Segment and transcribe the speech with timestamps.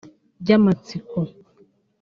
[0.41, 1.21] By’amatsiko